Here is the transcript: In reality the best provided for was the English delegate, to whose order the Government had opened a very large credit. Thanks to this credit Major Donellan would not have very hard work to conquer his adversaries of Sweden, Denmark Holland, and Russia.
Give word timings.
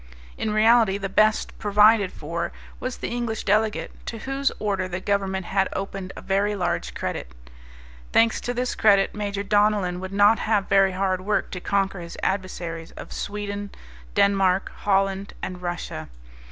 In 0.35 0.49
reality 0.49 0.97
the 0.97 1.09
best 1.09 1.55
provided 1.59 2.11
for 2.11 2.51
was 2.79 2.97
the 2.97 3.09
English 3.09 3.43
delegate, 3.43 3.91
to 4.07 4.17
whose 4.17 4.51
order 4.57 4.87
the 4.87 4.99
Government 4.99 5.45
had 5.45 5.69
opened 5.73 6.11
a 6.15 6.21
very 6.23 6.55
large 6.55 6.95
credit. 6.95 7.31
Thanks 8.11 8.41
to 8.41 8.51
this 8.55 8.73
credit 8.73 9.13
Major 9.13 9.43
Donellan 9.43 9.99
would 9.99 10.11
not 10.11 10.39
have 10.39 10.67
very 10.67 10.93
hard 10.93 11.21
work 11.21 11.51
to 11.51 11.59
conquer 11.59 11.99
his 11.99 12.17
adversaries 12.23 12.89
of 12.93 13.13
Sweden, 13.13 13.69
Denmark 14.15 14.71
Holland, 14.77 15.35
and 15.43 15.61
Russia. 15.61 16.09